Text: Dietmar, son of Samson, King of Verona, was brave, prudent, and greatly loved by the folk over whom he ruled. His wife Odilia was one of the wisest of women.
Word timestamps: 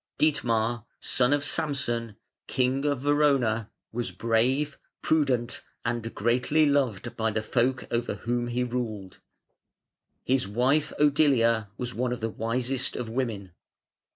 Dietmar, 0.17 0.85
son 0.99 1.31
of 1.31 1.43
Samson, 1.43 2.15
King 2.47 2.85
of 2.85 3.01
Verona, 3.01 3.69
was 3.91 4.09
brave, 4.09 4.79
prudent, 5.03 5.61
and 5.85 6.15
greatly 6.15 6.65
loved 6.65 7.15
by 7.15 7.29
the 7.29 7.43
folk 7.43 7.85
over 7.91 8.15
whom 8.15 8.47
he 8.47 8.63
ruled. 8.63 9.19
His 10.23 10.47
wife 10.47 10.91
Odilia 10.99 11.67
was 11.77 11.93
one 11.93 12.11
of 12.11 12.19
the 12.19 12.31
wisest 12.31 12.95
of 12.95 13.09
women. 13.09 13.51